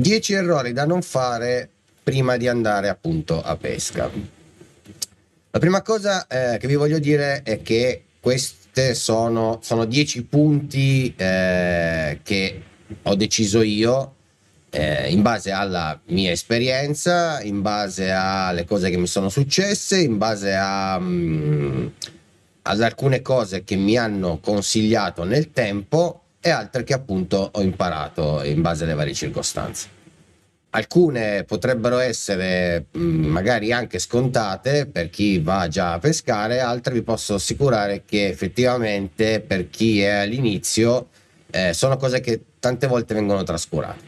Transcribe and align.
10 0.00 0.32
errori 0.32 0.72
da 0.72 0.86
non 0.86 1.02
fare 1.02 1.68
prima 2.04 2.36
di 2.36 2.46
andare 2.46 2.88
appunto 2.88 3.42
a 3.42 3.56
pesca. 3.56 4.08
La 5.50 5.58
prima 5.58 5.82
cosa 5.82 6.24
eh, 6.28 6.56
che 6.58 6.68
vi 6.68 6.76
voglio 6.76 7.00
dire 7.00 7.42
è 7.42 7.62
che 7.62 8.04
queste 8.20 8.94
sono, 8.94 9.58
sono 9.60 9.84
10 9.84 10.22
punti 10.26 11.12
eh, 11.16 12.20
che 12.22 12.62
ho 13.02 13.14
deciso 13.16 13.60
io 13.60 14.14
eh, 14.70 15.10
in 15.10 15.20
base 15.22 15.50
alla 15.50 16.00
mia 16.06 16.30
esperienza, 16.30 17.42
in 17.42 17.60
base 17.60 18.12
alle 18.12 18.64
cose 18.64 18.90
che 18.90 18.98
mi 18.98 19.08
sono 19.08 19.28
successe, 19.28 19.98
in 19.98 20.16
base 20.16 20.54
a, 20.54 20.96
mh, 20.96 21.06
mm, 21.08 21.86
ad 22.62 22.80
alcune 22.82 23.20
cose 23.20 23.64
che 23.64 23.74
mi 23.74 23.96
hanno 23.96 24.38
consigliato 24.38 25.24
nel 25.24 25.50
tempo 25.50 26.22
e 26.48 26.50
altre 26.50 26.82
che 26.84 26.94
appunto 26.94 27.50
ho 27.52 27.62
imparato 27.62 28.42
in 28.42 28.60
base 28.60 28.84
alle 28.84 28.94
varie 28.94 29.14
circostanze. 29.14 29.96
Alcune 30.70 31.44
potrebbero 31.44 31.98
essere 31.98 32.86
mm, 32.96 33.24
magari 33.24 33.72
anche 33.72 33.98
scontate 33.98 34.86
per 34.86 35.08
chi 35.08 35.38
va 35.38 35.66
già 35.68 35.94
a 35.94 35.98
pescare, 35.98 36.60
altre 36.60 36.92
vi 36.92 37.02
posso 37.02 37.34
assicurare 37.34 38.02
che 38.04 38.28
effettivamente 38.28 39.40
per 39.40 39.70
chi 39.70 40.02
è 40.02 40.10
all'inizio 40.10 41.08
eh, 41.50 41.72
sono 41.72 41.96
cose 41.96 42.20
che 42.20 42.42
tante 42.58 42.86
volte 42.86 43.14
vengono 43.14 43.42
trascurate. 43.42 44.07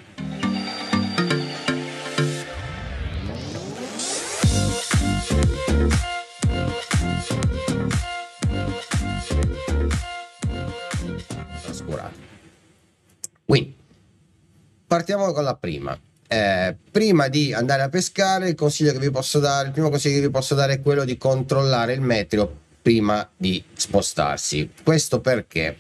Partiamo 14.91 15.31
con 15.31 15.45
la 15.45 15.55
prima. 15.55 15.97
Eh, 16.27 16.75
prima 16.91 17.29
di 17.29 17.53
andare 17.53 17.83
a 17.83 17.89
pescare, 17.89 18.49
il 18.49 18.57
consiglio 18.57 18.91
che 18.91 18.99
vi 18.99 19.13
posso 19.13 19.39
dare, 19.39 19.69
il 19.69 19.73
primo 19.73 19.89
consiglio 19.89 20.17
che 20.17 20.27
vi 20.27 20.33
posso 20.33 20.57
dare 20.57 20.73
è 20.75 20.83
quello 20.83 21.05
di 21.05 21.17
controllare 21.17 21.93
il 21.93 22.01
meteo 22.01 22.53
prima 22.83 23.29
di 23.37 23.63
spostarsi. 23.73 24.69
Questo 24.83 25.21
perché? 25.21 25.77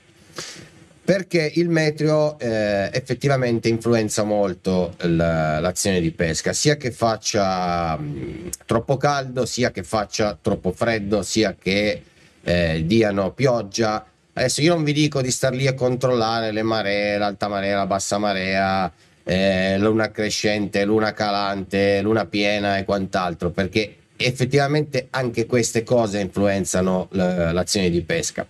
Perché 1.02 1.50
il 1.56 1.68
meteo 1.70 2.38
eh, 2.38 2.88
effettivamente 2.92 3.68
influenza 3.68 4.22
molto 4.22 4.94
l'azione 4.98 6.00
di 6.00 6.12
pesca, 6.12 6.52
sia 6.52 6.76
che 6.76 6.92
faccia 6.92 7.96
mh, 7.96 8.50
troppo 8.64 8.96
caldo, 8.96 9.44
sia 9.44 9.72
che 9.72 9.82
faccia 9.82 10.38
troppo 10.40 10.70
freddo, 10.70 11.24
sia 11.24 11.56
che 11.60 12.00
eh, 12.44 12.82
diano 12.86 13.32
pioggia, 13.32 14.06
Adesso 14.40 14.62
io 14.62 14.72
non 14.72 14.84
vi 14.84 14.94
dico 14.94 15.20
di 15.20 15.30
star 15.30 15.52
lì 15.52 15.66
a 15.66 15.74
controllare 15.74 16.50
le 16.50 16.62
maree, 16.62 17.18
l'alta 17.18 17.46
marea, 17.46 17.76
la 17.76 17.86
bassa 17.86 18.16
marea, 18.16 18.90
eh, 19.22 19.76
luna 19.76 20.10
crescente, 20.10 20.82
luna 20.86 21.12
calante, 21.12 22.00
luna 22.00 22.24
piena 22.24 22.78
e 22.78 22.84
quant'altro, 22.84 23.50
perché 23.50 23.96
effettivamente 24.16 25.08
anche 25.10 25.44
queste 25.44 25.82
cose 25.82 26.20
influenzano 26.20 27.08
l'azione 27.10 27.90
di 27.90 28.00
pesca. 28.00 28.46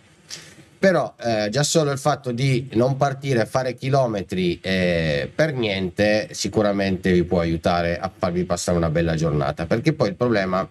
Però 0.78 1.12
eh, 1.20 1.48
già 1.50 1.64
solo 1.64 1.90
il 1.90 1.98
fatto 1.98 2.30
di 2.30 2.68
non 2.74 2.96
partire 2.96 3.40
a 3.40 3.44
fare 3.44 3.74
chilometri 3.74 4.60
eh, 4.62 5.28
per 5.34 5.54
niente 5.54 6.28
sicuramente 6.30 7.10
vi 7.12 7.24
può 7.24 7.40
aiutare 7.40 7.98
a 7.98 8.08
farvi 8.16 8.44
passare 8.44 8.78
una 8.78 8.90
bella 8.90 9.16
giornata, 9.16 9.66
perché 9.66 9.92
poi 9.92 10.10
il 10.10 10.14
problema 10.14 10.66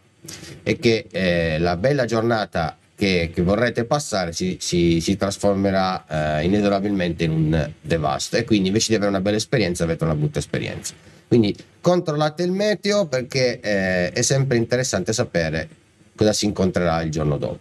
è 0.64 0.80
che 0.80 1.08
eh, 1.12 1.60
la 1.60 1.76
bella 1.76 2.06
giornata 2.06 2.78
che, 3.00 3.32
che 3.34 3.42
vorrete 3.42 3.86
passare 3.86 4.34
si, 4.34 4.58
si, 4.60 5.00
si 5.00 5.16
trasformerà 5.16 6.40
eh, 6.42 6.44
inesorabilmente 6.44 7.24
in 7.24 7.32
un 7.32 7.72
devasto 7.80 8.36
e 8.36 8.44
quindi 8.44 8.68
invece 8.68 8.90
di 8.90 8.96
avere 8.96 9.10
una 9.10 9.22
bella 9.22 9.38
esperienza 9.38 9.86
avete 9.86 10.04
una 10.04 10.16
brutta 10.16 10.40
esperienza. 10.40 10.94
Quindi 11.26 11.56
controllate 11.80 12.44
il 12.44 12.52
meteo 12.52 13.06
perché 13.06 13.62
eh, 13.62 14.12
è 14.12 14.22
sempre 14.22 14.58
interessante 14.58 15.14
sapere 15.14 15.70
cosa 16.14 16.34
si 16.34 16.44
incontrerà 16.44 17.02
il 17.02 17.10
giorno 17.10 17.38
dopo. 17.38 17.60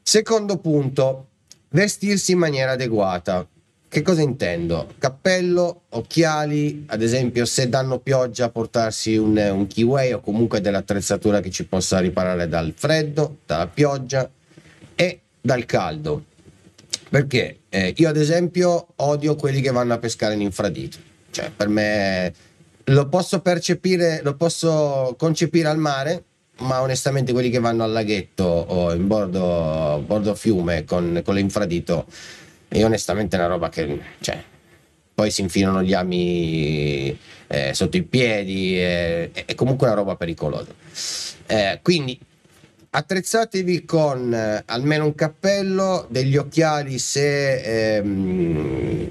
Secondo 0.00 0.58
punto, 0.58 1.26
vestirsi 1.70 2.32
in 2.32 2.38
maniera 2.38 2.72
adeguata. 2.72 3.44
Che 3.94 4.02
cosa 4.02 4.22
intendo? 4.22 4.88
Cappello, 4.98 5.82
occhiali, 5.90 6.82
ad 6.88 7.00
esempio 7.00 7.44
se 7.44 7.68
danno 7.68 8.00
pioggia 8.00 8.50
portarsi 8.50 9.16
un, 9.16 9.36
un 9.36 9.68
keyway 9.68 10.14
o 10.14 10.18
comunque 10.18 10.60
dell'attrezzatura 10.60 11.38
che 11.38 11.50
ci 11.50 11.64
possa 11.64 12.00
riparare 12.00 12.48
dal 12.48 12.72
freddo, 12.74 13.36
dalla 13.46 13.68
pioggia 13.68 14.28
e 14.96 15.20
dal 15.40 15.64
caldo. 15.64 16.24
Perché 17.08 17.58
eh, 17.68 17.94
io 17.96 18.08
ad 18.08 18.16
esempio 18.16 18.84
odio 18.96 19.36
quelli 19.36 19.60
che 19.60 19.70
vanno 19.70 19.94
a 19.94 19.98
pescare 19.98 20.34
in 20.34 20.40
infradito. 20.40 20.98
Cioè 21.30 21.52
per 21.56 21.68
me 21.68 22.34
lo 22.86 23.08
posso 23.08 23.42
percepire, 23.42 24.22
lo 24.24 24.34
posso 24.34 25.14
concepire 25.16 25.68
al 25.68 25.78
mare, 25.78 26.24
ma 26.62 26.82
onestamente 26.82 27.30
quelli 27.32 27.48
che 27.48 27.60
vanno 27.60 27.84
al 27.84 27.92
laghetto 27.92 28.42
o 28.42 28.92
in 28.92 29.06
bordo, 29.06 30.02
bordo 30.04 30.34
fiume 30.34 30.82
con, 30.82 31.22
con 31.24 31.36
l'infradito 31.36 32.06
e 32.74 32.82
onestamente 32.82 33.36
è 33.36 33.38
una 33.38 33.48
roba 33.48 33.68
che 33.68 34.00
cioè, 34.18 34.42
poi 35.14 35.30
si 35.30 35.42
infilano 35.42 35.80
gli 35.80 35.94
ami 35.94 37.16
eh, 37.46 37.72
sotto 37.72 37.96
i 37.96 38.02
piedi, 38.02 38.76
eh, 38.76 39.30
è 39.30 39.54
comunque 39.54 39.86
una 39.86 39.94
roba 39.94 40.16
pericolosa. 40.16 40.72
Eh, 41.46 41.78
quindi 41.82 42.18
attrezzatevi 42.90 43.84
con 43.84 44.34
eh, 44.34 44.64
almeno 44.66 45.04
un 45.04 45.14
cappello, 45.14 46.08
degli 46.10 46.36
occhiali 46.36 46.98
se, 46.98 47.94
ehm, 47.96 49.08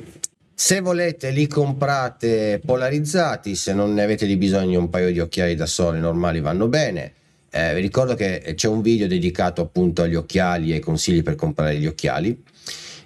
se 0.53 0.81
volete 0.81 1.29
li 1.29 1.47
comprate 1.47 2.59
polarizzati, 2.65 3.55
se 3.55 3.73
non 3.73 3.93
ne 3.93 4.03
avete 4.03 4.25
di 4.25 4.35
bisogno 4.35 4.77
un 4.77 4.89
paio 4.89 5.09
di 5.09 5.21
occhiali 5.21 5.55
da 5.55 5.67
sole 5.67 5.99
normali 5.99 6.41
vanno 6.41 6.67
bene. 6.67 7.13
Eh, 7.49 7.73
vi 7.75 7.79
ricordo 7.79 8.15
che 8.15 8.55
c'è 8.55 8.67
un 8.67 8.81
video 8.81 9.07
dedicato 9.07 9.61
appunto 9.61 10.01
agli 10.01 10.15
occhiali 10.15 10.71
e 10.71 10.73
ai 10.73 10.79
consigli 10.81 11.23
per 11.23 11.35
comprare 11.35 11.77
gli 11.77 11.85
occhiali 11.85 12.51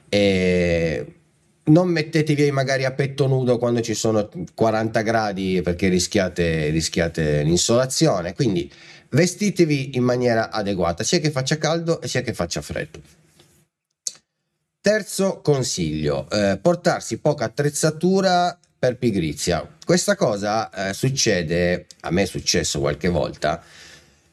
e 0.10 1.14
non 1.66 1.90
mettetevi 1.90 2.52
magari 2.52 2.86
a 2.86 2.92
petto 2.92 3.28
nudo 3.28 3.58
quando 3.58 3.82
ci 3.82 3.94
sono 3.94 4.30
40 4.54 5.02
gradi 5.02 5.62
perché 5.62 5.90
rischiate, 5.90 6.70
rischiate 6.70 7.44
l'insolazione. 7.44 8.34
Quindi 8.34 8.72
vestitevi 9.10 9.96
in 9.96 10.04
maniera 10.04 10.50
adeguata, 10.50 11.04
sia 11.04 11.20
che 11.20 11.32
faccia 11.32 11.58
caldo 11.58 12.00
sia 12.04 12.22
che 12.22 12.34
faccia 12.34 12.62
freddo. 12.62 13.02
Terzo 14.80 15.42
consiglio, 15.42 16.30
eh, 16.30 16.58
portarsi 16.62 17.18
poca 17.18 17.46
attrezzatura 17.46 18.58
per 18.80 18.98
pigrizia. 18.98 19.68
Questa 19.84 20.16
cosa 20.16 20.70
eh, 20.70 20.94
succede, 20.94 21.88
a 22.02 22.12
me 22.12 22.22
è 22.22 22.26
successo 22.26 22.80
qualche 22.80 23.10
volta, 23.10 23.62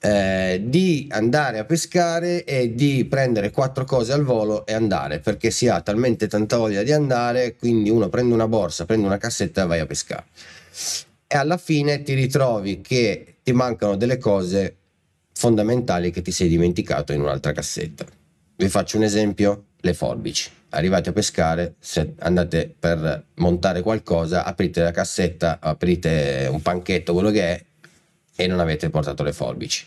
eh, 0.05 0.61
di 0.63 1.09
andare 1.11 1.59
a 1.59 1.65
pescare 1.65 2.45
e 2.45 2.75
di 2.75 3.07
prendere 3.07 3.51
quattro 3.51 3.87
cose 3.87 4.13
al 4.13 4.23
volo 4.23 4.67
e 4.67 4.75
andare 4.75 5.19
perché 5.19 5.51
si 5.51 5.67
ha 5.67 5.81
talmente 5.81 6.27
tanta 6.27 6.59
voglia 6.59 6.83
di 6.83 6.93
andare 6.93 7.57
quindi 7.57 7.89
uno 7.89 8.11
prende 8.11 8.35
una 8.35 8.47
borsa 8.47 8.85
prende 8.85 9.07
una 9.07 9.17
cassetta 9.17 9.63
e 9.63 9.67
vai 9.67 9.81
a 9.81 9.87
pescare. 9.87 10.25
E 11.27 11.37
alla 11.39 11.57
fine 11.57 12.03
ti 12.03 12.13
ritrovi 12.13 12.83
che 12.83 13.37
ti 13.43 13.53
mancano 13.53 13.97
delle 13.97 14.19
cose 14.19 14.77
fondamentali 15.33 16.11
che 16.11 16.21
ti 16.21 16.33
sei 16.33 16.49
dimenticato 16.49 17.15
in 17.15 17.23
un'altra 17.23 17.53
cassetta. 17.53 18.05
Vi 18.57 18.69
faccio 18.69 18.99
un 18.99 19.05
esempio 19.05 19.69
le 19.81 19.95
forbici. 19.95 20.51
Arrivate 20.71 21.09
a 21.09 21.13
pescare 21.13 21.77
se 21.79 22.13
andate 22.19 22.73
per 22.79 23.25
montare 23.37 23.81
qualcosa 23.81 24.45
aprite 24.45 24.83
la 24.83 24.91
cassetta 24.91 25.61
aprite 25.61 26.47
un 26.51 26.61
panchetto 26.61 27.15
quello 27.15 27.31
che 27.31 27.43
è 27.43 27.65
e 28.37 28.47
non 28.47 28.61
avete 28.61 28.91
portato 28.91 29.23
le 29.23 29.33
forbici. 29.33 29.87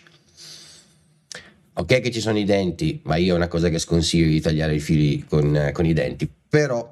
Ok 1.73 2.01
che 2.01 2.11
ci 2.11 2.21
sono 2.21 2.39
i 2.39 2.43
denti, 2.43 2.99
ma 3.03 3.17
io 3.17 3.33
è 3.33 3.37
una 3.37 3.47
cosa 3.47 3.69
che 3.69 3.77
sconsiglio 3.77 4.27
di 4.27 4.41
tagliare 4.41 4.75
i 4.75 4.79
fili 4.79 5.25
con, 5.25 5.69
con 5.73 5.85
i 5.85 5.93
denti, 5.93 6.27
però 6.49 6.91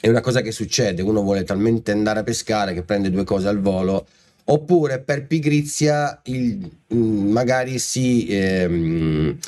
è 0.00 0.08
una 0.08 0.20
cosa 0.20 0.40
che 0.40 0.52
succede, 0.52 1.02
uno 1.02 1.22
vuole 1.22 1.44
talmente 1.44 1.92
andare 1.92 2.20
a 2.20 2.22
pescare 2.24 2.74
che 2.74 2.82
prende 2.82 3.10
due 3.10 3.24
cose 3.24 3.48
al 3.48 3.60
volo, 3.60 4.06
oppure 4.44 5.00
per 5.00 5.26
pigrizia 5.26 6.20
il, 6.24 6.70
mm, 6.94 7.30
magari 7.30 7.78
si, 7.78 8.26
ehm, 8.28 9.38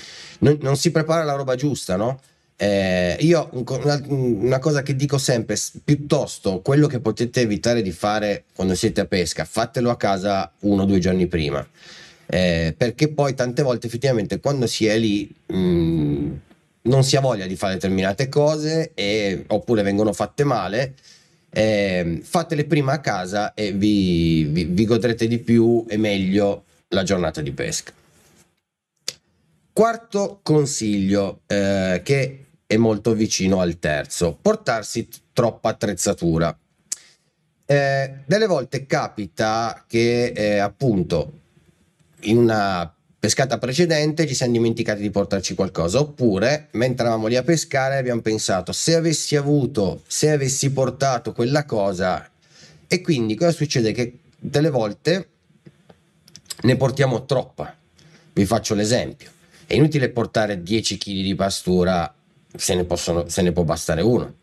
non, 0.40 0.58
non, 0.60 0.76
si 0.76 0.90
prepara 0.90 1.24
la 1.24 1.34
roba 1.34 1.54
giusta, 1.54 1.96
no? 1.96 2.20
Eh, 2.62 3.16
io 3.20 3.48
una, 3.52 4.02
una, 4.08 4.58
cosa 4.58 4.82
che 4.82 4.94
dico 4.94 5.16
sempre, 5.16 5.56
piuttosto 5.82 6.60
quello 6.60 6.88
che 6.88 7.00
potete 7.00 7.40
evitare 7.40 7.80
di 7.80 7.90
fare 7.90 8.44
quando 8.54 8.74
siete 8.74 9.00
a 9.00 9.06
pesca, 9.06 9.46
fatelo 9.46 9.88
a 9.88 9.96
casa 9.96 10.52
uno 10.60 10.82
o 10.82 10.84
due 10.84 10.98
giorni 10.98 11.26
prima. 11.26 11.66
Eh, 12.26 12.74
perché 12.76 13.08
poi 13.08 13.34
tante 13.34 13.62
volte 13.62 13.86
effettivamente 13.86 14.40
quando 14.40 14.66
si 14.66 14.84
è 14.84 14.98
lì 14.98 15.34
mh, 15.46 15.56
mm, 15.56 16.32
non 16.82 17.02
si 17.02 17.16
ha 17.16 17.22
voglia 17.22 17.46
di 17.46 17.56
fare 17.56 17.72
determinate 17.72 18.28
cose 18.28 18.90
e, 18.92 19.42
oppure 19.46 19.80
vengono 19.80 20.12
fatte 20.12 20.44
male. 20.44 20.96
Eh, 21.48 22.20
fatele 22.22 22.66
prima 22.66 22.92
a 22.92 23.00
casa 23.00 23.54
e 23.54 23.72
vi, 23.72 24.44
vi, 24.44 24.64
vi 24.64 24.84
godrete 24.84 25.26
di 25.26 25.38
più 25.38 25.86
e 25.88 25.96
meglio 25.96 26.64
la 26.88 27.04
giornata 27.04 27.40
di 27.40 27.52
pesca. 27.52 27.90
Quarto 29.72 30.40
consiglio 30.42 31.40
eh, 31.46 32.02
che 32.04 32.44
è 32.70 32.76
molto 32.76 33.14
vicino 33.14 33.58
al 33.58 33.80
terzo, 33.80 34.38
portarsi 34.40 35.08
troppa 35.32 35.70
attrezzatura. 35.70 36.56
Eh, 37.66 38.14
delle 38.24 38.46
volte 38.46 38.86
capita 38.86 39.84
che 39.88 40.26
eh, 40.26 40.58
appunto 40.58 41.32
in 42.20 42.36
una 42.36 42.94
pescata 43.18 43.58
precedente 43.58 44.24
ci 44.24 44.36
siamo 44.36 44.52
dimenticati 44.52 45.00
di 45.00 45.10
portarci 45.10 45.56
qualcosa 45.56 45.98
oppure 45.98 46.68
mentre 46.72 47.06
eravamo 47.06 47.26
lì 47.26 47.34
a 47.34 47.42
pescare 47.42 47.96
abbiamo 47.96 48.20
pensato 48.20 48.70
se 48.70 48.94
avessi 48.94 49.34
avuto 49.34 50.02
se 50.06 50.30
avessi 50.30 50.70
portato 50.70 51.32
quella 51.32 51.64
cosa 51.64 52.28
e 52.86 53.00
quindi 53.00 53.34
cosa 53.34 53.50
succede? 53.50 53.90
Che 53.90 54.18
delle 54.38 54.70
volte 54.70 55.28
ne 56.62 56.76
portiamo 56.76 57.24
troppa. 57.24 57.74
Vi 58.32 58.44
faccio 58.46 58.74
l'esempio 58.74 59.30
è 59.66 59.74
inutile 59.74 60.08
portare 60.10 60.62
10 60.62 60.98
kg 60.98 61.10
di 61.10 61.34
pastura 61.36 62.12
se 62.56 62.74
ne, 62.74 62.84
possono, 62.84 63.28
se 63.28 63.42
ne 63.42 63.52
può 63.52 63.64
bastare 63.64 64.02
uno. 64.02 64.34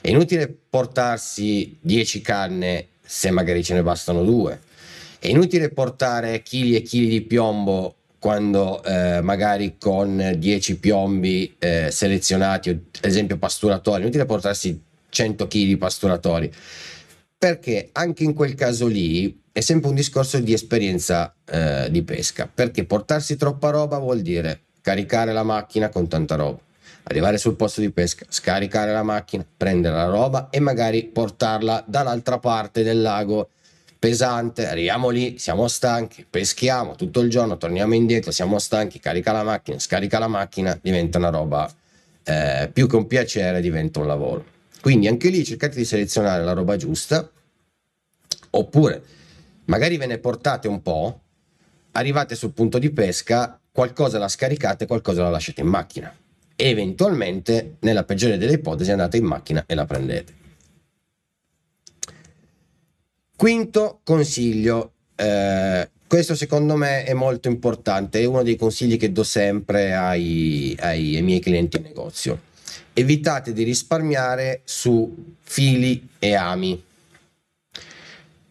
È 0.00 0.10
inutile 0.10 0.48
portarsi 0.48 1.76
10 1.80 2.20
canne 2.20 2.88
se 3.04 3.30
magari 3.30 3.62
ce 3.64 3.74
ne 3.74 3.82
bastano 3.82 4.24
due. 4.24 4.60
È 5.18 5.28
inutile 5.28 5.70
portare 5.70 6.42
chili 6.42 6.76
e 6.76 6.82
chili 6.82 7.08
di 7.08 7.20
piombo 7.22 7.94
quando 8.18 8.82
eh, 8.82 9.20
magari 9.22 9.76
con 9.78 10.34
10 10.36 10.78
piombi 10.78 11.54
eh, 11.58 11.90
selezionati, 11.90 12.70
ad 12.70 12.80
esempio 13.00 13.36
pasturatori, 13.36 14.02
inutile 14.02 14.26
portarsi 14.26 14.80
100 15.08 15.46
kg 15.46 15.64
di 15.64 15.76
pasturatori, 15.76 16.52
perché 17.38 17.90
anche 17.92 18.24
in 18.24 18.34
quel 18.34 18.54
caso 18.54 18.86
lì 18.86 19.42
è 19.52 19.60
sempre 19.60 19.88
un 19.88 19.94
discorso 19.94 20.38
di 20.38 20.52
esperienza 20.52 21.34
eh, 21.44 21.88
di 21.90 22.02
pesca, 22.02 22.50
perché 22.52 22.84
portarsi 22.84 23.36
troppa 23.36 23.70
roba 23.70 23.98
vuol 23.98 24.20
dire 24.20 24.60
caricare 24.80 25.32
la 25.32 25.42
macchina 25.42 25.88
con 25.88 26.08
tanta 26.08 26.34
roba 26.34 26.64
arrivare 27.08 27.38
sul 27.38 27.54
posto 27.54 27.80
di 27.80 27.90
pesca, 27.90 28.26
scaricare 28.28 28.92
la 28.92 29.02
macchina, 29.02 29.46
prendere 29.56 29.94
la 29.94 30.06
roba 30.06 30.48
e 30.50 30.58
magari 30.58 31.04
portarla 31.04 31.84
dall'altra 31.86 32.38
parte 32.38 32.82
del 32.82 33.00
lago 33.00 33.50
pesante, 33.98 34.66
arriviamo 34.66 35.08
lì, 35.08 35.38
siamo 35.38 35.68
stanchi, 35.68 36.26
peschiamo 36.28 36.96
tutto 36.96 37.20
il 37.20 37.30
giorno, 37.30 37.56
torniamo 37.56 37.94
indietro, 37.94 38.30
siamo 38.32 38.58
stanchi, 38.58 38.98
carica 38.98 39.32
la 39.32 39.44
macchina, 39.44 39.78
scarica 39.78 40.18
la 40.18 40.26
macchina, 40.26 40.78
diventa 40.82 41.18
una 41.18 41.30
roba 41.30 41.72
eh, 42.24 42.70
più 42.72 42.88
che 42.88 42.96
un 42.96 43.06
piacere, 43.06 43.60
diventa 43.60 44.00
un 44.00 44.06
lavoro. 44.06 44.44
Quindi 44.80 45.06
anche 45.06 45.28
lì 45.28 45.44
cercate 45.44 45.76
di 45.76 45.84
selezionare 45.84 46.42
la 46.44 46.52
roba 46.52 46.76
giusta, 46.76 47.28
oppure 48.50 49.02
magari 49.66 49.96
ve 49.96 50.06
ne 50.06 50.18
portate 50.18 50.66
un 50.66 50.82
po', 50.82 51.20
arrivate 51.92 52.34
sul 52.34 52.52
punto 52.52 52.78
di 52.78 52.90
pesca, 52.90 53.58
qualcosa 53.70 54.18
la 54.18 54.28
scaricate, 54.28 54.86
qualcosa 54.86 55.22
la 55.22 55.30
lasciate 55.30 55.60
in 55.60 55.68
macchina 55.68 56.14
eventualmente, 56.56 57.76
nella 57.80 58.04
peggiore 58.04 58.38
delle 58.38 58.54
ipotesi, 58.54 58.90
andate 58.90 59.18
in 59.18 59.24
macchina 59.24 59.64
e 59.66 59.74
la 59.74 59.84
prendete. 59.84 60.34
Quinto 63.36 64.00
consiglio, 64.02 64.92
eh, 65.14 65.90
questo 66.06 66.34
secondo 66.34 66.74
me 66.76 67.04
è 67.04 67.12
molto 67.12 67.48
importante, 67.48 68.20
è 68.20 68.24
uno 68.24 68.42
dei 68.42 68.56
consigli 68.56 68.96
che 68.96 69.12
do 69.12 69.22
sempre 69.22 69.94
ai, 69.94 70.74
ai, 70.80 71.16
ai 71.16 71.22
miei 71.22 71.40
clienti 71.40 71.76
in 71.76 71.82
negozio. 71.82 72.40
Evitate 72.94 73.52
di 73.52 73.62
risparmiare 73.62 74.62
su 74.64 75.34
fili 75.40 76.08
e 76.18 76.34
ami. 76.34 76.82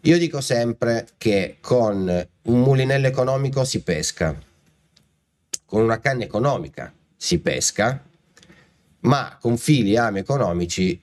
Io 0.01 0.17
dico 0.19 0.39
sempre 0.39 1.07
che 1.17 1.57
con 1.61 2.27
un 2.43 2.61
mulinello 2.61 3.07
economico 3.07 3.63
si 3.63 3.81
pesca, 3.81 4.39
con 5.65 5.81
una 5.81 5.99
canna 5.99 6.23
economica 6.23 6.93
si 7.15 7.39
pesca, 7.39 8.03
ma 9.01 9.37
con 9.39 9.57
fili 9.57 9.93
e 9.93 9.99
ami 9.99 10.19
economici 10.19 10.99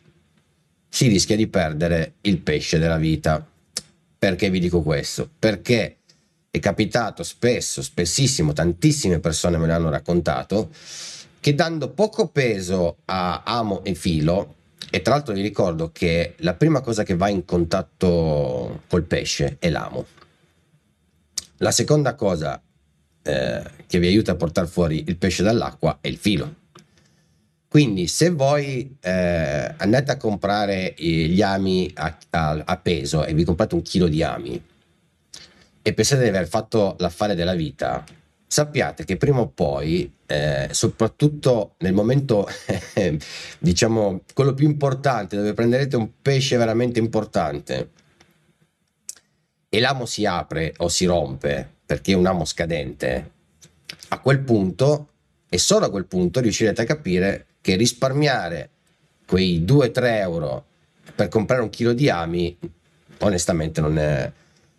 si 0.89 1.09
rischia 1.09 1.37
di 1.37 1.47
perdere 1.47 2.15
il 2.23 2.39
pesce 2.39 2.79
della 2.79 2.99
vita. 2.99 3.47
Perché 4.19 4.51
vi 4.51 4.61
dico 4.61 4.83
questo? 4.83 5.29
Perché 5.39 5.97
è 6.51 6.59
capitato 6.59 7.23
spesso, 7.23 7.83
spessissimo, 7.83 8.53
tantissime 8.53 9.19
persone 9.19 9.57
me 9.57 9.67
l'hanno 9.67 9.89
raccontato, 9.89 10.71
che 11.41 11.55
dando 11.55 11.89
poco 11.91 12.29
peso 12.29 12.99
a 13.07 13.43
amo 13.45 13.83
e 13.85 13.95
filo, 13.95 14.57
e 14.91 15.01
tra 15.01 15.15
l'altro 15.15 15.33
vi 15.33 15.41
ricordo 15.41 15.91
che 15.91 16.35
la 16.39 16.53
prima 16.53 16.83
cosa 16.83 17.03
che 17.03 17.17
va 17.17 17.29
in 17.29 17.47
contatto 17.47 18.83
col 18.87 19.05
pesce 19.05 19.57
è 19.59 19.71
l'amo. 19.71 20.05
La 21.57 21.71
seconda 21.71 22.15
cosa 22.15 22.61
eh, 23.23 23.63
che 23.87 23.99
vi 23.99 24.07
aiuta 24.07 24.33
a 24.33 24.37
portare 24.37 24.67
fuori 24.67 25.05
il 25.07 25.17
pesce 25.17 25.43
dall'acqua 25.43 25.99
è 26.01 26.09
il 26.09 26.17
filo. 26.17 26.61
Quindi 27.69 28.07
se 28.07 28.29
voi 28.29 28.97
eh, 29.01 29.75
andate 29.79 30.13
a 30.13 30.19
comprare 30.19 30.95
gli 30.97 31.41
ami 31.41 31.91
a, 31.95 32.19
a, 32.31 32.63
a, 32.67 32.77
peso 32.77 33.25
e 33.25 33.33
vi 33.33 33.45
comprate 33.45 33.75
un 33.75 33.81
chilo 33.81 34.09
di 34.09 34.23
ami 34.23 34.63
e 35.81 35.95
pensate 35.95 36.23
di 36.23 36.29
aver 36.29 36.49
fatto 36.49 36.97
l'affare 36.99 37.35
della 37.35 37.55
vita, 37.55 38.05
sappiate 38.47 39.05
che 39.05 39.17
prima 39.17 39.41
o 39.41 39.49
poi, 39.49 40.13
eh, 40.27 40.69
soprattutto 40.71 41.77
nel 41.79 41.95
momento, 41.95 42.47
diciamo, 43.59 44.21
quello 44.35 44.53
più 44.53 44.69
importante, 44.69 45.37
dove 45.37 45.55
prenderete 45.55 45.97
un 45.97 46.11
pesce 46.21 46.59
veramente 46.59 46.99
importante 46.99 47.89
e 49.71 49.81
l'amo 49.81 50.05
si 50.05 50.27
apre 50.27 50.75
o 50.77 50.89
si 50.91 51.07
rompe, 51.07 51.77
perché 51.85 52.13
è 52.13 52.15
un 52.15 52.27
amo 52.27 52.45
scadente, 52.45 53.31
a 54.09 54.19
quel 54.21 54.41
punto 54.41 55.09
e 55.49 55.59
solo 55.59 55.87
a 55.87 55.91
quel 55.91 56.07
punto 56.07 56.41
riuscirete 56.41 56.83
a 56.83 56.85
capire 56.85 57.47
che 57.61 57.77
risparmiare 57.77 58.71
quei 59.27 59.65
2-3 59.65 60.05
euro 60.19 60.65
per 61.15 61.29
comprare 61.29 61.63
un 61.63 61.71
chilo 61.71 61.93
di 61.93 62.09
ami 62.09 62.57
onestamente 63.19 63.81
non, 63.81 63.99
è, 63.99 64.31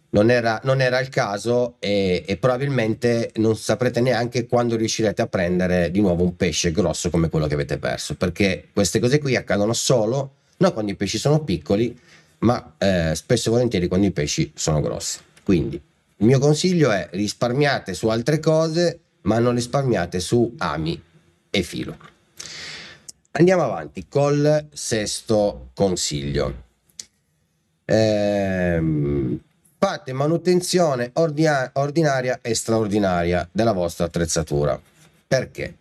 non, 0.09 0.29
era, 0.29 0.59
non 0.63 0.81
era, 0.81 0.99
il 0.99 1.09
caso 1.09 1.75
e, 1.79 2.23
e, 2.25 2.37
probabilmente 2.37 3.31
non 3.35 3.55
saprete 3.55 4.01
neanche 4.01 4.47
quando 4.47 4.75
riuscirete 4.75 5.21
a 5.21 5.27
prendere 5.27 5.91
di 5.91 6.01
nuovo 6.01 6.23
un 6.23 6.35
pesce 6.35 6.71
grosso 6.71 7.09
come 7.09 7.29
quello 7.29 7.47
che 7.47 7.53
avete 7.53 7.77
perso 7.77 8.15
perché 8.15 8.69
queste 8.73 8.99
cose 8.99 9.19
qui 9.19 9.35
accadono 9.35 9.73
solo 9.73 10.33
non 10.57 10.73
quando 10.73 10.91
i 10.91 10.95
pesci 10.95 11.17
sono 11.17 11.43
piccoli 11.43 11.97
ma 12.39 12.75
eh, 12.77 13.13
spesso 13.15 13.49
e 13.49 13.51
volentieri 13.51 13.87
quando 13.87 14.05
i 14.05 14.11
pesci 14.11 14.51
sono 14.55 14.81
grossi. 14.81 15.19
Quindi 15.43 15.81
il 16.17 16.25
mio 16.25 16.39
consiglio 16.39 16.91
è 16.91 17.09
risparmiate 17.11 17.93
su 17.93 18.07
altre 18.07 18.39
cose, 18.39 18.99
ma 19.21 19.39
non 19.39 19.55
risparmiate 19.55 20.19
su 20.19 20.53
ami 20.57 21.01
e 21.49 21.63
filo. 21.63 21.97
Andiamo 23.31 23.63
avanti 23.63 24.07
col 24.07 24.67
sesto 24.71 25.69
consiglio. 25.73 26.63
Ehm, 27.85 29.39
fate 29.77 30.13
manutenzione 30.13 31.09
ordina- 31.13 31.71
ordinaria 31.73 32.39
e 32.41 32.53
straordinaria 32.53 33.47
della 33.51 33.73
vostra 33.73 34.05
attrezzatura. 34.05 34.79
Perché? 35.27 35.77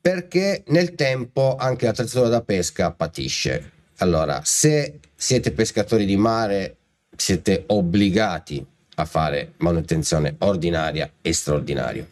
Perché 0.00 0.64
nel 0.68 0.94
tempo 0.94 1.56
anche 1.56 1.86
l'attrezzatura 1.86 2.28
da 2.28 2.42
pesca 2.42 2.90
patisce. 2.90 3.70
Allora, 3.98 4.40
se 4.44 4.98
siete 5.14 5.52
pescatori 5.52 6.04
di 6.04 6.16
mare, 6.16 6.76
siete 7.16 7.64
obbligati 7.66 8.66
a 9.02 9.06
fare 9.06 9.52
manutenzione 9.58 10.34
ordinaria 10.38 11.10
e 11.20 11.32
straordinaria. 11.32 12.06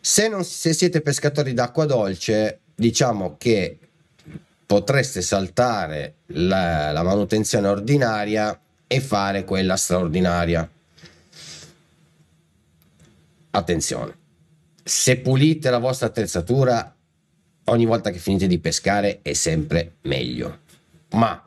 Se, 0.00 0.28
non, 0.28 0.44
se 0.44 0.72
siete 0.72 1.00
pescatori 1.00 1.52
d'acqua 1.52 1.84
dolce, 1.84 2.60
diciamo 2.74 3.36
che 3.38 3.78
potreste 4.66 5.22
saltare 5.22 6.14
la, 6.26 6.92
la 6.92 7.02
manutenzione 7.02 7.68
ordinaria 7.68 8.58
e 8.86 9.00
fare 9.00 9.44
quella 9.44 9.76
straordinaria. 9.76 10.68
Attenzione, 13.50 14.16
se 14.82 15.16
pulite 15.18 15.70
la 15.70 15.78
vostra 15.78 16.08
attrezzatura 16.08 16.94
ogni 17.64 17.86
volta 17.86 18.10
che 18.10 18.18
finite 18.18 18.46
di 18.46 18.58
pescare 18.58 19.20
è 19.22 19.32
sempre 19.32 19.96
meglio. 20.02 20.60
Ma 21.10 21.42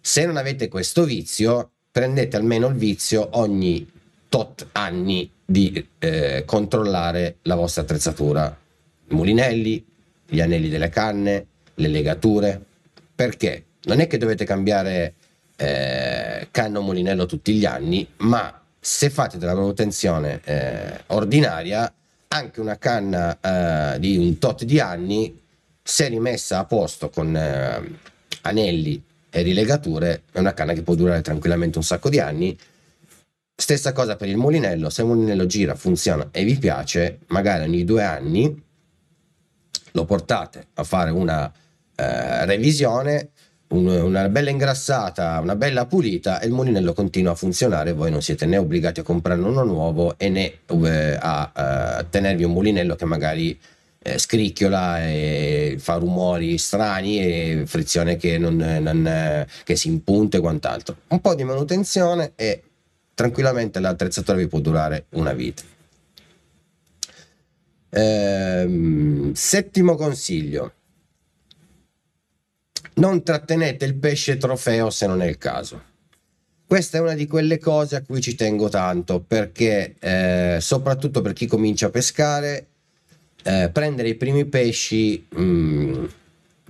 se 0.00 0.24
non 0.24 0.36
avete 0.36 0.68
questo 0.68 1.04
vizio, 1.04 1.72
prendete 1.90 2.36
almeno 2.36 2.68
il 2.68 2.74
vizio 2.74 3.28
ogni 3.32 3.88
tot 4.28 4.68
anni 4.72 5.30
di 5.44 5.88
eh, 5.98 6.44
controllare 6.46 7.36
la 7.42 7.56
vostra 7.56 7.82
attrezzatura, 7.82 8.56
i 9.08 9.14
mulinelli, 9.14 9.84
gli 10.26 10.40
anelli 10.40 10.68
delle 10.68 10.88
canne, 10.88 11.46
le 11.74 11.88
legature, 11.88 12.60
perché? 13.14 13.64
Non 13.82 13.98
è 13.98 14.06
che 14.06 14.18
dovete 14.18 14.44
cambiare 14.44 15.14
eh, 15.56 16.48
canna 16.50 16.78
o 16.78 16.82
mulinello 16.82 17.26
tutti 17.26 17.54
gli 17.54 17.64
anni, 17.64 18.06
ma 18.18 18.62
se 18.78 19.10
fate 19.10 19.38
della 19.38 19.54
manutenzione 19.54 20.40
eh, 20.44 21.02
ordinaria, 21.08 21.92
anche 22.28 22.60
una 22.60 22.78
canna 22.78 23.94
eh, 23.94 23.98
di 23.98 24.16
un 24.16 24.38
tot 24.38 24.62
di 24.64 24.78
anni, 24.78 25.38
se 25.82 26.06
rimessa 26.08 26.60
a 26.60 26.64
posto 26.66 27.10
con 27.10 27.34
eh, 27.34 27.98
anelli 28.42 29.02
e 29.30 29.42
rilegature 29.42 30.22
è 30.32 30.38
una 30.38 30.54
canna 30.54 30.72
che 30.72 30.82
può 30.82 30.94
durare 30.94 31.22
tranquillamente 31.22 31.78
un 31.78 31.84
sacco 31.84 32.08
di 32.08 32.20
anni. 32.20 32.56
Stessa 33.54 33.92
cosa 33.92 34.16
per 34.16 34.28
il 34.28 34.36
mulinello, 34.36 34.90
se 34.90 35.02
il 35.02 35.08
mulinello 35.08 35.46
gira, 35.46 35.74
funziona 35.74 36.28
e 36.30 36.44
vi 36.44 36.56
piace, 36.56 37.20
magari 37.28 37.64
ogni 37.64 37.84
due 37.84 38.02
anni 38.02 38.62
lo 39.92 40.04
portate 40.04 40.68
a 40.74 40.84
fare 40.84 41.10
una 41.10 41.52
eh, 41.94 42.44
revisione 42.46 43.30
un, 43.70 43.86
una 43.86 44.28
bella 44.28 44.50
ingrassata, 44.50 45.38
una 45.40 45.56
bella 45.56 45.86
pulita 45.86 46.40
e 46.40 46.46
il 46.46 46.52
mulinello 46.52 46.92
continua 46.92 47.32
a 47.32 47.36
funzionare, 47.36 47.92
voi 47.92 48.10
non 48.10 48.22
siete 48.22 48.46
né 48.46 48.56
obbligati 48.56 49.00
a 49.00 49.02
comprare 49.02 49.40
uno 49.40 49.62
nuovo 49.62 50.18
e 50.18 50.28
né 50.28 50.52
eh, 50.66 51.18
a, 51.20 51.50
a, 51.52 52.04
tenervi 52.08 52.44
un 52.44 52.52
mulinello 52.52 52.96
che 52.96 53.04
magari 53.04 53.58
eh, 54.02 54.18
scricchiola 54.18 55.04
e 55.06 55.76
fa 55.78 55.94
rumori 55.94 56.56
strani 56.56 57.20
e 57.20 57.62
frizione 57.66 58.16
che, 58.16 58.38
non, 58.38 58.56
non, 58.56 59.46
che 59.64 59.76
si 59.76 59.88
impunta 59.88 60.38
e 60.38 60.40
quant'altro. 60.40 60.96
Un 61.08 61.20
po' 61.20 61.34
di 61.34 61.44
manutenzione 61.44 62.32
e 62.36 62.62
tranquillamente 63.14 63.80
l'attrezzatura 63.80 64.38
vi 64.38 64.46
può 64.46 64.60
durare 64.60 65.06
una 65.10 65.32
vita. 65.32 65.62
Ehm, 67.92 69.32
settimo 69.32 69.96
consiglio 69.96 70.74
non 72.94 73.22
trattenete 73.22 73.84
il 73.84 73.96
pesce 73.96 74.36
trofeo 74.36 74.90
se 74.90 75.06
non 75.06 75.22
è 75.22 75.26
il 75.26 75.38
caso. 75.38 75.88
Questa 76.66 76.98
è 76.98 77.00
una 77.00 77.14
di 77.14 77.26
quelle 77.26 77.58
cose 77.58 77.96
a 77.96 78.02
cui 78.02 78.20
ci 78.20 78.36
tengo 78.36 78.68
tanto 78.68 79.20
perché, 79.20 79.96
eh, 79.98 80.58
soprattutto 80.60 81.20
per 81.20 81.32
chi 81.32 81.46
comincia 81.46 81.86
a 81.86 81.90
pescare, 81.90 82.66
eh, 83.44 83.70
prendere 83.72 84.08
i 84.08 84.14
primi 84.14 84.44
pesci 84.44 85.26
mh, 85.28 85.42
mm, 85.42 86.04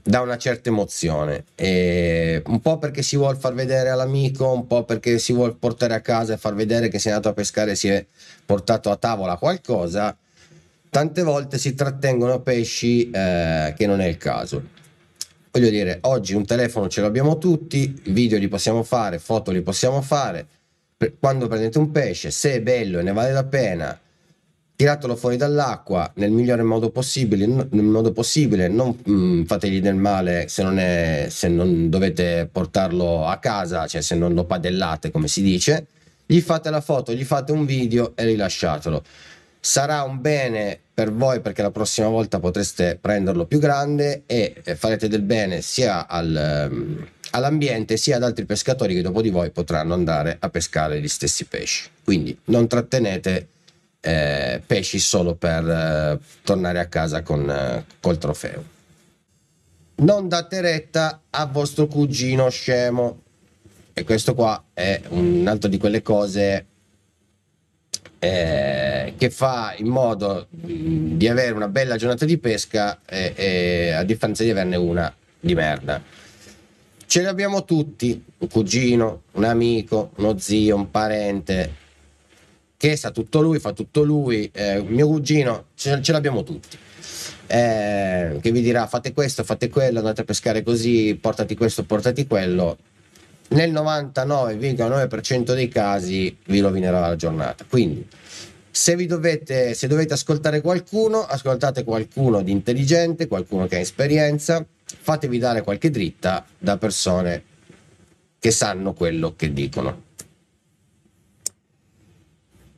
dà 0.02 0.20
una 0.20 0.36
certa 0.36 0.68
emozione. 0.68 1.44
E 1.54 2.42
un 2.46 2.60
po' 2.60 2.78
perché 2.78 3.02
si 3.02 3.16
vuole 3.16 3.38
far 3.38 3.54
vedere 3.54 3.90
all'amico, 3.90 4.52
un 4.52 4.66
po' 4.66 4.84
perché 4.84 5.18
si 5.18 5.32
vuole 5.32 5.54
portare 5.58 5.94
a 5.94 6.00
casa 6.00 6.34
e 6.34 6.38
far 6.38 6.54
vedere 6.54 6.88
che 6.88 6.98
si 6.98 7.08
è 7.08 7.10
andato 7.10 7.28
a 7.28 7.34
pescare 7.34 7.72
e 7.72 7.76
si 7.76 7.88
è 7.88 8.04
portato 8.44 8.90
a 8.90 8.96
tavola 8.96 9.36
qualcosa. 9.36 10.16
Tante 10.90 11.22
volte 11.22 11.58
si 11.58 11.74
trattengono 11.74 12.40
pesci 12.40 13.10
eh, 13.10 13.74
che 13.76 13.86
non 13.86 14.00
è 14.00 14.06
il 14.06 14.16
caso 14.16 14.78
voglio 15.52 15.70
dire, 15.70 15.98
oggi 16.02 16.34
un 16.34 16.46
telefono 16.46 16.88
ce 16.88 17.00
l'abbiamo 17.00 17.38
tutti, 17.38 18.00
video 18.06 18.38
li 18.38 18.48
possiamo 18.48 18.82
fare, 18.82 19.18
foto 19.18 19.50
li 19.50 19.62
possiamo 19.62 20.00
fare. 20.00 20.46
Quando 21.18 21.48
prendete 21.48 21.78
un 21.78 21.90
pesce, 21.90 22.30
se 22.30 22.54
è 22.54 22.60
bello 22.60 22.98
e 22.98 23.02
ne 23.02 23.12
vale 23.12 23.32
la 23.32 23.44
pena, 23.44 23.98
tiratelo 24.80 25.14
fuori 25.14 25.36
dall'acqua 25.36 26.10
nel 26.14 26.30
migliore 26.30 26.62
modo 26.62 26.88
possibile, 26.88 27.44
nel 27.44 27.84
modo 27.84 28.12
possibile. 28.12 28.66
Non 28.66 28.96
mh, 29.04 29.12
mm, 29.12 29.42
fategli 29.44 29.78
del 29.78 29.96
male 29.96 30.48
se 30.48 30.62
non, 30.62 30.78
è, 30.78 31.26
se 31.28 31.48
non 31.48 31.90
dovete 31.90 32.48
portarlo 32.50 33.26
a 33.26 33.36
casa, 33.36 33.86
cioè 33.86 34.00
se 34.00 34.14
non 34.14 34.32
lo 34.32 34.44
padellate 34.44 35.10
come 35.10 35.28
si 35.28 35.42
dice, 35.42 35.84
gli 36.24 36.40
fate 36.40 36.70
la 36.70 36.80
foto, 36.80 37.12
gli 37.12 37.24
fate 37.24 37.52
un 37.52 37.66
video 37.66 38.12
e 38.14 38.24
rilasciatelo. 38.24 39.02
Sarà 39.60 40.02
un 40.02 40.18
bene 40.18 40.78
per 40.94 41.12
voi 41.12 41.40
perché 41.40 41.60
la 41.60 41.70
prossima 41.70 42.08
volta 42.08 42.40
potreste 42.40 42.96
prenderlo 42.98 43.44
più 43.44 43.58
grande 43.58 44.22
e 44.24 44.62
farete 44.76 45.08
del 45.08 45.20
bene 45.20 45.60
sia 45.60 46.08
al, 46.08 46.68
um, 46.70 47.06
all'ambiente 47.32 47.98
sia 47.98 48.16
ad 48.16 48.22
altri 48.22 48.46
pescatori 48.46 48.94
che 48.94 49.02
dopo 49.02 49.20
di 49.20 49.28
voi 49.28 49.50
potranno 49.50 49.92
andare 49.92 50.38
a 50.40 50.48
pescare 50.48 51.02
gli 51.02 51.08
stessi 51.08 51.44
pesci. 51.44 51.90
Quindi 52.02 52.34
non 52.44 52.66
trattenete 52.66 53.46
eh, 54.00 54.62
pesci 54.64 54.98
solo 54.98 55.34
per 55.34 55.68
eh, 55.68 56.18
tornare 56.42 56.78
a 56.78 56.86
casa 56.86 57.22
con, 57.22 57.48
eh, 57.48 57.84
col 58.00 58.18
trofeo. 58.18 58.64
Non 59.96 60.28
date 60.28 60.60
retta 60.60 61.22
a 61.28 61.46
vostro 61.46 61.86
cugino 61.86 62.48
scemo. 62.48 63.22
E 63.92 64.04
questo 64.04 64.34
qua 64.34 64.64
è 64.72 65.00
un 65.08 65.44
altro 65.46 65.68
di 65.68 65.76
quelle 65.76 66.00
cose 66.00 66.66
eh, 68.18 69.14
che 69.16 69.30
fa 69.30 69.74
in 69.76 69.88
modo 69.88 70.46
mh, 70.48 71.16
di 71.16 71.28
avere 71.28 71.52
una 71.52 71.68
bella 71.68 71.96
giornata 71.96 72.24
di 72.24 72.38
pesca 72.38 73.00
eh, 73.04 73.32
eh, 73.34 73.90
a 73.90 74.04
differenza 74.04 74.42
di 74.42 74.50
averne 74.50 74.76
una 74.76 75.12
di 75.38 75.54
merda. 75.54 76.02
Ce 77.06 77.20
li 77.20 77.26
abbiamo 77.26 77.64
tutti, 77.64 78.22
un 78.38 78.48
cugino, 78.48 79.22
un 79.32 79.44
amico, 79.44 80.12
uno 80.16 80.38
zio, 80.38 80.76
un 80.76 80.90
parente, 80.90 81.74
che 82.80 82.96
sa 82.96 83.10
tutto 83.10 83.42
lui, 83.42 83.58
fa 83.58 83.72
tutto 83.72 84.02
lui, 84.04 84.50
eh, 84.54 84.80
mio 84.80 85.06
cugino, 85.06 85.66
ce, 85.74 86.00
ce 86.00 86.12
l'abbiamo 86.12 86.42
tutti. 86.42 86.78
Eh, 87.46 88.38
che 88.40 88.50
vi 88.52 88.62
dirà 88.62 88.86
fate 88.86 89.12
questo, 89.12 89.44
fate 89.44 89.68
quello, 89.68 89.98
andate 89.98 90.22
a 90.22 90.24
pescare 90.24 90.62
così, 90.62 91.14
portati 91.20 91.54
questo, 91.54 91.84
portati 91.84 92.26
quello 92.26 92.78
nel 93.48 93.70
99,9% 93.70 95.52
dei 95.52 95.68
casi 95.68 96.34
vi 96.46 96.60
rovinerà 96.60 97.00
la 97.00 97.16
giornata. 97.16 97.66
Quindi, 97.68 98.06
se, 98.70 98.96
dovete, 99.06 99.74
se 99.74 99.86
dovete 99.86 100.14
ascoltare 100.14 100.62
qualcuno, 100.62 101.20
ascoltate 101.20 101.84
qualcuno 101.84 102.40
di 102.40 102.50
intelligente, 102.50 103.26
qualcuno 103.26 103.66
che 103.66 103.76
ha 103.76 103.80
esperienza, 103.80 104.64
fatevi 104.84 105.36
dare 105.36 105.60
qualche 105.60 105.90
dritta 105.90 106.46
da 106.56 106.78
persone 106.78 107.42
che 108.38 108.50
sanno 108.50 108.94
quello 108.94 109.34
che 109.36 109.52
dicono. 109.52 110.08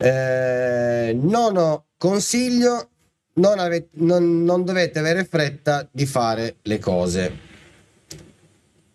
Eh, 0.03 1.19
nono 1.21 1.87
consiglio, 1.97 2.89
non, 3.35 3.59
avete, 3.59 3.89
non, 3.95 4.45
non 4.45 4.65
dovete 4.65 4.99
avere 4.99 5.25
fretta 5.25 5.89
di 5.91 6.07
fare 6.07 6.57
le 6.63 6.79
cose 6.79 7.51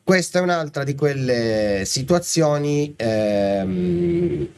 questa 0.07 0.39
è 0.39 0.41
un'altra 0.41 0.85
di 0.85 0.95
quelle 0.95 1.83
situazioni 1.83 2.93
ehm, 2.95 4.49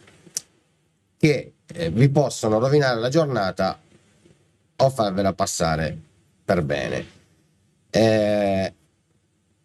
che 1.18 1.54
eh, 1.74 1.90
vi 1.90 2.08
possono 2.10 2.60
rovinare 2.60 3.00
la 3.00 3.10
giornata 3.10 3.80
o 4.76 4.90
farvela 4.92 5.34
passare 5.34 5.98
per 6.46 6.62
bene. 6.62 7.06
Eh, 7.90 8.74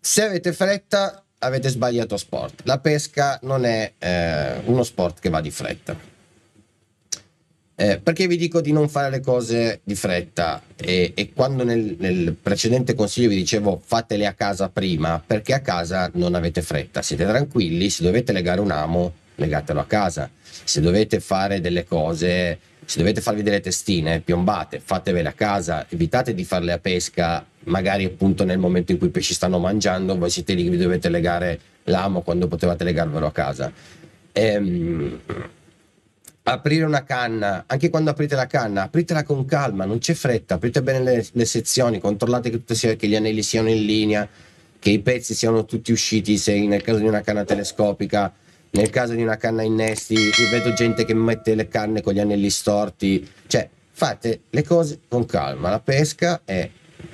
se 0.01 0.23
avete 0.23 0.55
fretta, 0.55 1.23
avete 1.41 1.69
sbagliato 1.69 2.17
sport. 2.17 2.63
La 2.65 2.79
pesca 2.79 3.39
non 3.43 3.67
è 3.67 3.93
eh, 3.99 4.63
uno 4.65 4.85
sport 4.85 5.21
che 5.21 5.29
va 5.29 5.43
di 5.43 5.51
fretta. 5.51 5.95
Eh, 7.77 7.99
perché 7.99 8.29
vi 8.29 8.37
dico 8.37 8.61
di 8.61 8.71
non 8.71 8.89
fare 8.89 9.11
le 9.11 9.19
cose 9.19 9.81
di 9.83 9.97
fretta 9.97 10.63
e, 10.77 11.11
e 11.13 11.33
quando 11.33 11.65
nel, 11.65 11.97
nel, 11.99 12.37
precedente 12.41 12.95
consiglio 12.95 13.31
vi 13.31 13.35
dicevo 13.35 13.83
fatele 13.85 14.27
a 14.27 14.33
casa 14.33 14.69
prima, 14.69 15.21
perché 15.25 15.55
a 15.55 15.61
casa 15.61 16.09
non 16.15 16.37
avete 16.37 16.63
fretta, 16.63 17.03
siete 17.03 17.25
tranquilli, 17.25 17.91
se 17.91 18.05
dovete 18.05 18.31
legare 18.33 18.61
un 18.61 18.71
amo, 18.71 19.13
legatelo 19.35 19.81
a 19.81 19.87
casa, 19.87 20.31
se 20.41 20.81
dovete 20.81 21.19
fare 21.19 21.61
delle 21.61 21.85
cose, 21.85 22.59
se 22.85 22.99
dovete 22.99 23.21
farvi 23.21 23.43
delle 23.43 23.61
testine, 23.61 24.21
piombate, 24.21 24.79
fatevele 24.79 25.31
a 25.31 25.33
casa, 25.33 25.85
evitate 25.89 26.33
di 26.33 26.45
farle 26.45 26.71
a 26.71 26.79
pesca, 26.79 27.45
magari 27.65 28.05
appunto 28.05 28.45
nel 28.45 28.59
momento 28.59 28.93
in 28.93 28.99
cui 28.99 29.09
i 29.09 29.11
pesci 29.11 29.35
stanno 29.35 29.59
mangiando, 29.59 30.17
voi 30.17 30.31
siete 30.31 30.55
lì 30.55 30.63
che 30.63 30.71
vi 30.71 30.77
dovete 30.77 31.09
legare 31.09 31.59
l'amo 31.85 32.23
quando 32.23 32.47
potevate 32.47 32.85
legarvelo 32.85 33.27
a 33.27 33.33
casa. 33.33 33.73
Ehm, 34.31 35.21
aprire 36.47 36.85
una 36.85 37.05
canna, 37.05 37.65
anche 37.67 37.89
quando 37.89 38.11
aprite 38.11 38.35
la 38.35 38.47
canna, 38.47 38.83
apritela 38.83 39.23
con 39.23 39.47
calma, 39.47 39.87
non 39.87 39.99
c'è 39.99 40.13
fretta, 40.13 40.55
aprite 40.55 40.83
bene 40.83 41.03
le, 41.03 41.27
le 41.33 41.45
sezioni, 41.47 41.99
controllate 41.99 42.51
che, 42.51 42.75
sia, 42.75 42.95
che, 42.97 43.09
gli 43.09 43.17
anelli 43.17 43.43
siano 43.43 43.71
in 43.71 43.85
linea, 43.85 44.29
che 44.79 44.91
i 44.91 45.01
pezzi 45.01 45.35
siano 45.35 45.65
tutti 45.65 45.91
usciti, 45.91 46.37
se 46.37 46.59
nel 46.67 46.83
caso 46.83 46.99
di 46.99 47.07
una 47.07 47.23
canna 47.23 47.45
telescopica, 47.45 48.33
nel 48.71 48.91
caso 48.91 49.15
di 49.15 49.23
una 49.23 49.39
canna 49.39 49.63
innesti, 49.63 50.15
io 50.15 50.51
vedo 50.51 50.75
gente 50.75 51.07
che 51.07 51.15
mette 51.15 51.55
le 51.55 51.69
canne 51.69 52.03
con 52.03 52.13
gli 52.13 52.21
anelli 52.21 52.51
storti, 52.51 53.27
cioè 53.47 53.67
fate 53.91 54.41
le 54.51 54.63
cose 54.65 55.01
con 55.09 55.25
calma, 55.25 55.71
la 55.71 55.81
pesca 55.81 56.43
è 56.45 56.69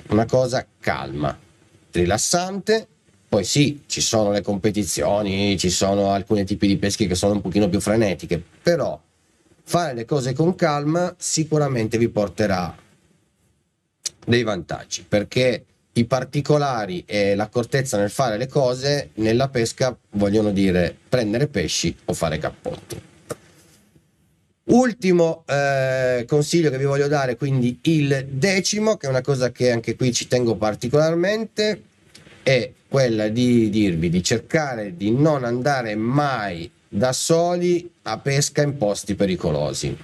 una 0.09 0.25
cosa 0.25 0.65
calma, 0.81 1.37
rilassante, 1.91 2.85
poi 3.29 3.45
sì, 3.45 3.83
ci 3.85 4.01
sono 4.01 4.31
le 4.31 4.41
competizioni, 4.41 5.57
ci 5.57 5.69
sono 5.69 6.11
alcuni 6.11 6.43
tipi 6.43 6.67
di 6.67 6.75
pesche 6.75 7.07
che 7.07 7.15
sono 7.15 7.35
un 7.35 7.41
pochino 7.41 7.69
più 7.69 7.79
frenetiche, 7.79 8.43
però 8.61 8.99
fare 9.71 9.93
le 9.93 10.03
cose 10.03 10.33
con 10.33 10.53
calma 10.53 11.15
sicuramente 11.17 11.97
vi 11.97 12.09
porterà 12.09 12.75
dei 14.25 14.43
vantaggi 14.43 15.05
perché 15.07 15.63
i 15.93 16.03
particolari 16.03 17.05
e 17.07 17.35
l'accortezza 17.35 17.97
nel 17.97 18.09
fare 18.09 18.35
le 18.35 18.47
cose 18.47 19.11
nella 19.13 19.47
pesca 19.47 19.97
vogliono 20.11 20.51
dire 20.51 20.93
prendere 21.07 21.47
pesci 21.47 21.95
o 22.03 22.13
fare 22.13 22.37
cappotti. 22.37 23.01
Ultimo 24.65 25.45
eh, 25.47 26.25
consiglio 26.27 26.69
che 26.69 26.77
vi 26.77 26.83
voglio 26.83 27.07
dare, 27.07 27.37
quindi 27.37 27.79
il 27.83 28.27
decimo, 28.29 28.97
che 28.97 29.07
è 29.07 29.09
una 29.09 29.21
cosa 29.21 29.51
che 29.51 29.71
anche 29.71 29.95
qui 29.95 30.11
ci 30.11 30.27
tengo 30.27 30.55
particolarmente, 30.55 31.81
è 32.43 32.71
quella 32.89 33.29
di 33.29 33.69
dirvi 33.69 34.09
di 34.09 34.21
cercare 34.21 34.97
di 34.97 35.11
non 35.11 35.45
andare 35.45 35.95
mai 35.95 36.69
da 36.93 37.13
soli 37.13 37.89
a 38.03 38.17
pesca 38.19 38.61
in 38.61 38.75
posti 38.75 39.15
pericolosi. 39.15 39.97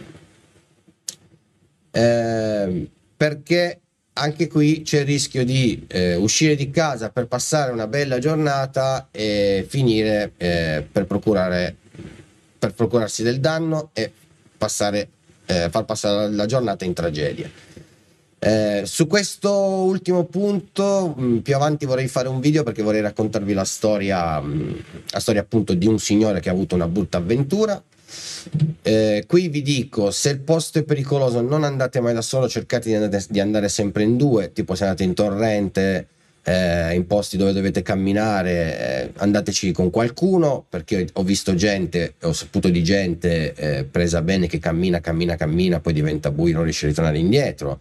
Eh, 1.92 2.90
perché 3.18 3.80
anche 4.14 4.48
qui 4.48 4.84
c'è 4.84 5.00
il 5.00 5.06
rischio 5.06 5.44
di 5.44 5.86
eh, 5.90 6.16
uscire 6.16 6.56
di 6.56 6.72
casa 6.72 7.10
per 7.10 7.28
passare 7.28 7.74
una 7.74 7.88
bella 7.88 8.20
giornata 8.20 9.10
e 9.12 9.66
finire 9.68 10.32
eh, 10.38 10.88
per, 10.90 11.06
procurare, 11.06 11.76
per 12.58 12.74
procurarsi 12.74 13.22
del 13.22 13.42
danno 13.42 13.90
e 13.92 14.10
passare, 14.58 15.10
eh, 15.46 15.68
far 15.70 15.84
passare 15.84 16.32
la 16.32 16.46
giornata 16.46 16.86
in 16.86 16.94
tragedia. 16.94 17.50
Eh, 18.40 18.84
su 18.86 19.08
questo 19.08 19.52
ultimo 19.52 20.26
punto, 20.26 21.14
mh, 21.18 21.24
mm, 21.24 21.38
più 21.40 21.56
avanti 21.56 21.86
vorrei 21.86 22.08
fare 22.08 22.28
un 22.28 22.40
video 22.40 22.64
perché 22.64 22.84
vorrei 22.84 23.02
raccontarvi 23.02 23.54
la 23.54 23.66
storia, 23.66 24.40
mh, 24.40 24.54
mm, 24.54 24.72
la 25.10 25.20
storia 25.20 25.42
appunto 25.42 25.74
di 25.74 25.88
un 25.88 25.98
signore 25.98 26.40
che 26.40 26.50
ha 26.50 26.52
avuto 26.52 26.76
una 26.76 26.88
brutta 26.88 27.18
avventura. 27.18 27.82
Eh, 28.84 29.24
qui 29.28 29.48
vi 29.50 29.62
dico, 29.62 30.12
se 30.12 30.30
il 30.30 30.40
posto 30.40 30.80
è 30.80 30.84
pericoloso 30.84 31.42
non 31.42 31.64
andate 31.64 32.00
mai 32.00 32.14
da 32.14 32.22
solo, 32.22 32.48
cercate 32.48 32.90
di 32.90 32.96
andare, 32.96 33.26
di 33.28 33.40
andare 33.40 33.70
sempre 33.70 34.04
in 34.04 34.18
due, 34.18 34.54
tipo 34.54 34.76
se 34.76 34.84
andate 34.84 35.04
in 35.04 35.14
torrente, 35.14 36.08
eh, 36.44 36.94
in 36.96 37.06
posti 37.08 37.36
dove 37.36 37.52
dovete 37.52 37.82
camminare, 37.82 38.80
eh, 38.80 39.12
andateci 39.18 39.74
con 39.74 39.90
qualcuno, 39.90 40.64
perché 40.70 41.10
ho 41.12 41.24
visto 41.24 41.56
gente, 41.56 42.14
ho 42.22 42.32
saputo 42.32 42.70
di 42.70 42.84
gente 42.84 43.54
eh, 43.54 43.84
presa 43.84 44.22
bene 44.22 44.48
che 44.48 44.60
cammina, 44.60 45.02
cammina, 45.02 45.36
cammina, 45.36 45.82
poi 45.82 45.92
diventa 45.92 46.32
buio, 46.32 46.54
non 46.54 46.64
riesce 46.64 46.86
a 46.86 46.90
ritornare 46.90 47.18
indietro. 47.18 47.80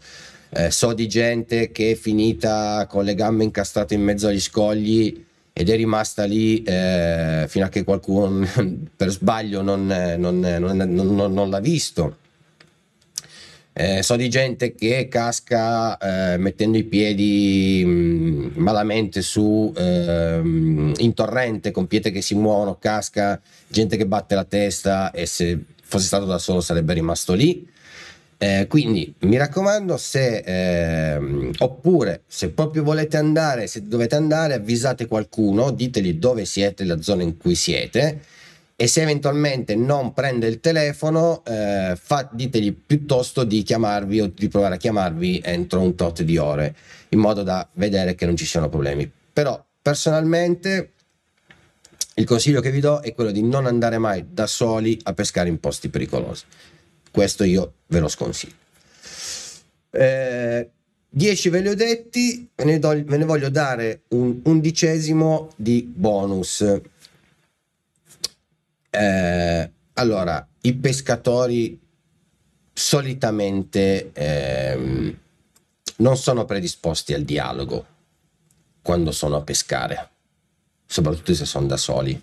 Eh, 0.51 0.71
so 0.71 0.93
di 0.93 1.09
gente 1.09 1.73
che 1.73 1.93
è 1.93 1.95
finita 1.95 2.87
con 2.89 3.05
le 3.05 3.15
gambe 3.15 3.45
incastrate 3.45 3.95
in 3.95 4.03
mezzo 4.03 4.29
agli 4.29 4.41
scogli 4.41 5.25
ed 5.53 5.69
è 5.71 5.77
rimasta 5.77 6.25
lì 6.25 6.63
eh, 6.63 7.47
fino 7.49 7.65
a 7.65 7.69
che 7.69 7.83
qualcuno 7.83 8.47
per 8.97 9.11
sbaglio 9.11 9.63
non, 9.63 9.87
non, 10.19 10.39
non, 10.39 11.33
non 11.33 11.51
l'ha 11.51 11.61
visto. 11.61 12.17
Eh, 13.79 14.03
so 14.03 14.17
di 14.17 14.31
gente 14.31 14.75
che 14.75 15.07
casca 15.07 15.99
eh, 15.99 16.39
mettendo 16.39 16.79
i 16.79 16.85
piedi 16.85 17.83
mh, 17.85 17.91
mm, 17.91 18.51
malamente 18.55 19.21
su 19.21 19.71
eh, 19.77 20.41
in 20.43 21.13
torrente 21.15 21.73
con 21.73 21.87
pietre 21.87 22.11
che 22.11 22.23
si 22.23 22.35
muovono, 22.35 22.79
casca, 22.79 23.39
gente 23.69 23.99
che 23.99 24.07
batte 24.07 24.35
la 24.35 24.45
testa 24.45 25.11
e 25.11 25.27
se 25.27 25.63
fosse 25.83 26.07
stato 26.07 26.25
da 26.25 26.39
solo 26.39 26.63
sarebbe 26.63 26.95
rimasto 26.95 27.35
lì. 27.35 27.69
Eh, 28.39 28.67
quindi 28.69 29.15
mi 29.21 29.39
raccomando, 29.39 29.97
se 29.97 30.43
eh, 30.45 31.51
oppure 31.59 32.23
se 32.27 32.51
proprio 32.51 32.83
volete 32.83 33.17
andare, 33.17 33.67
se 33.67 33.89
dovete 33.89 34.15
andare, 34.15 34.55
avvisate 34.55 35.07
qualcuno, 35.07 35.71
ditegli 35.71 36.15
dove 36.15 36.45
siete, 36.45 36.85
la 36.85 37.01
zona 37.01 37.23
in 37.23 37.39
cui 37.39 37.55
siete 37.55 38.21
e 38.79 38.89
se 38.89 39.01
eventualmente 39.01 39.75
non 39.75 40.13
prende 40.13 40.47
il 40.49 40.61
telefono, 40.61 41.43
eh, 41.47 41.97
fa, 41.99 42.29
ditegli 42.31 42.75
piuttosto 42.75 43.43
di 43.43 43.63
chiamarvi 43.63 44.21
o 44.21 44.33
di 44.35 44.49
provare 44.49 44.75
a 44.75 44.79
chiamarvi 44.79 45.41
entro 45.43 45.81
un 45.81 45.95
tot 45.95 46.21
di 46.21 46.37
ore, 46.37 46.77
in 47.09 47.19
modo 47.19 47.43
da 47.43 47.67
vedere 47.73 48.15
che 48.15 48.27
non 48.27 48.37
ci 48.37 48.45
siano 48.45 48.69
problemi. 48.69 49.11
Però 49.33 49.65
personalmente 49.81 50.93
il 52.17 52.27
consiglio 52.27 52.61
che 52.61 52.71
vi 52.71 52.81
do 52.81 53.01
è 53.01 53.15
quello 53.15 53.31
di 53.31 53.43
non 53.43 53.65
andare 53.65 53.97
mai 53.97 54.27
da 54.31 54.47
soli 54.47 54.99
a 55.05 55.15
pescare 55.15 55.49
in 55.49 55.59
posti 55.59 55.89
pericolosi. 55.89 56.45
Questo 57.17 57.45
io 57.45 57.73
ve 57.87 58.01
lo 58.01 58.09
sconsiglio. 58.09 58.55
Eh, 59.91 60.71
10 61.09 61.49
ve 61.49 61.61
li 61.61 61.69
ho 61.69 61.75
detti, 61.75 62.47
ve 62.55 62.65
ne, 62.65 62.79
do, 62.79 62.89
ve 62.89 63.17
ne 63.17 63.25
voglio 63.25 63.49
dare 63.49 64.03
un 64.09 64.41
undicesimo 64.45 65.53
di 65.57 65.83
bonus 65.83 66.63
eh, 68.97 69.71
allora, 69.93 70.47
i 70.63 70.75
pescatori 70.75 71.79
solitamente 72.73 74.11
ehm, 74.13 75.19
non 75.97 76.17
sono 76.17 76.47
predisposti 76.47 77.13
al 77.13 77.23
dialogo 77.23 77.87
quando 78.81 79.13
sono 79.13 79.37
a 79.37 79.43
pescare, 79.43 80.11
soprattutto 80.87 81.35
se 81.35 81.45
sono 81.45 81.67
da 81.67 81.77
soli. 81.77 82.21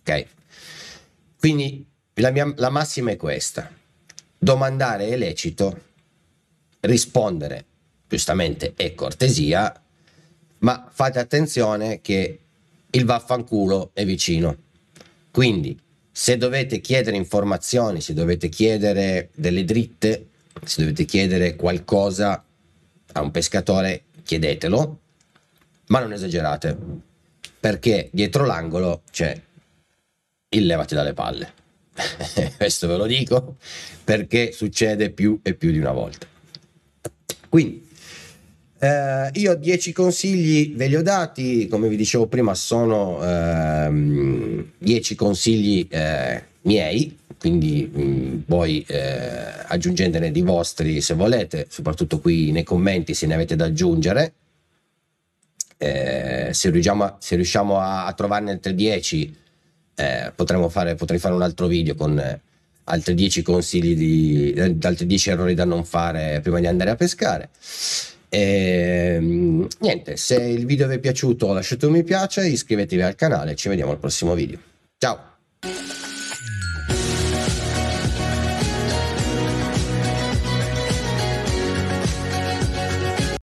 Ok? 0.00 0.26
Quindi 1.38 1.84
la, 2.14 2.30
mia, 2.30 2.52
la 2.56 2.70
massima 2.70 3.10
è 3.10 3.16
questa: 3.16 3.68
domandare 4.46 5.08
è 5.08 5.16
lecito, 5.16 5.80
rispondere 6.82 7.64
giustamente 8.06 8.74
è 8.76 8.94
cortesia, 8.94 9.82
ma 10.58 10.88
fate 10.88 11.18
attenzione 11.18 12.00
che 12.00 12.38
il 12.88 13.04
vaffanculo 13.04 13.90
è 13.92 14.04
vicino. 14.04 14.56
Quindi 15.32 15.76
se 16.12 16.36
dovete 16.36 16.80
chiedere 16.80 17.16
informazioni, 17.16 18.00
se 18.00 18.14
dovete 18.14 18.48
chiedere 18.48 19.30
delle 19.34 19.64
dritte, 19.64 20.28
se 20.62 20.82
dovete 20.82 21.04
chiedere 21.04 21.56
qualcosa 21.56 22.44
a 23.14 23.20
un 23.20 23.32
pescatore, 23.32 24.04
chiedetelo, 24.22 25.00
ma 25.86 25.98
non 25.98 26.12
esagerate, 26.12 26.78
perché 27.58 28.10
dietro 28.12 28.46
l'angolo 28.46 29.02
c'è 29.10 29.42
il 30.50 30.66
levati 30.66 30.94
dalle 30.94 31.14
palle. 31.14 31.64
Questo 32.56 32.86
ve 32.86 32.96
lo 32.96 33.06
dico 33.06 33.56
perché 34.04 34.52
succede 34.52 35.10
più 35.10 35.38
e 35.42 35.54
più 35.54 35.70
di 35.70 35.78
una 35.78 35.92
volta. 35.92 36.26
Quindi 37.48 37.84
eh, 38.78 39.30
io 39.32 39.54
10 39.54 39.92
consigli 39.92 40.74
ve 40.76 40.86
li 40.86 40.96
ho 40.96 41.02
dati, 41.02 41.66
come 41.66 41.88
vi 41.88 41.96
dicevo 41.96 42.26
prima, 42.26 42.54
sono 42.54 43.18
10 43.18 45.12
ehm, 45.12 45.16
consigli 45.16 45.86
eh, 45.90 46.42
miei, 46.62 47.18
quindi 47.38 47.90
mh, 47.90 48.02
mm, 48.02 48.38
voi 48.46 48.84
eh, 48.86 49.64
aggiungetene 49.66 50.30
di 50.30 50.42
vostri 50.42 51.00
se 51.00 51.14
volete, 51.14 51.66
soprattutto 51.70 52.20
qui 52.20 52.52
nei 52.52 52.64
commenti 52.64 53.14
se 53.14 53.26
ne 53.26 53.34
avete 53.34 53.56
da 53.56 53.64
aggiungere. 53.64 54.34
Eh, 55.78 56.50
se, 56.52 56.70
riusciamo 56.70 57.04
a, 57.04 57.16
se 57.18 57.34
riusciamo 57.36 57.78
a, 57.78 58.06
a 58.06 58.12
trovarne 58.12 58.50
altre 58.50 58.74
10, 58.74 59.36
eh, 59.96 60.32
fare, 60.68 60.94
potrei 60.94 61.18
fare 61.18 61.34
un 61.34 61.42
altro 61.42 61.66
video 61.66 61.94
con 61.94 62.18
eh, 62.18 62.40
altri 62.84 63.14
10 63.14 63.42
consigli 63.42 63.96
di 63.96 64.78
altri 64.82 65.06
10 65.06 65.30
errori 65.30 65.54
da 65.54 65.64
non 65.64 65.84
fare 65.84 66.40
prima 66.42 66.60
di 66.60 66.66
andare 66.66 66.90
a 66.90 66.96
pescare. 66.96 67.48
E, 68.28 69.14
ehm, 69.16 69.66
niente, 69.80 70.16
se 70.16 70.36
il 70.36 70.66
video 70.66 70.86
vi 70.86 70.96
è 70.96 70.98
piaciuto 70.98 71.52
lasciate 71.52 71.86
un 71.86 71.92
mi 71.92 72.04
piace, 72.04 72.46
iscrivetevi 72.46 73.02
al 73.02 73.14
canale, 73.14 73.54
ci 73.54 73.68
vediamo 73.68 73.92
al 73.92 73.98
prossimo 73.98 74.34
video. 74.34 74.58
Ciao! 74.98 76.05